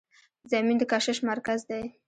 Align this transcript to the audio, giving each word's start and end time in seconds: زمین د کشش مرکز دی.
زمین 0.51 0.75
د 0.79 0.83
کشش 0.91 1.17
مرکز 1.29 1.59
دی. 1.69 1.83